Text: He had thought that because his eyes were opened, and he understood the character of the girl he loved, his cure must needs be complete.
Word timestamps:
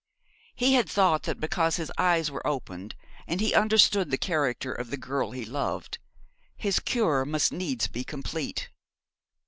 He 0.55 0.73
had 0.73 0.89
thought 0.89 1.21
that 1.29 1.39
because 1.39 1.75
his 1.75 1.91
eyes 1.95 2.31
were 2.31 2.47
opened, 2.47 2.95
and 3.27 3.39
he 3.39 3.53
understood 3.53 4.09
the 4.09 4.17
character 4.17 4.73
of 4.73 4.89
the 4.89 4.97
girl 4.97 5.29
he 5.29 5.45
loved, 5.45 5.99
his 6.57 6.79
cure 6.79 7.23
must 7.23 7.53
needs 7.53 7.85
be 7.85 8.03
complete. 8.03 8.71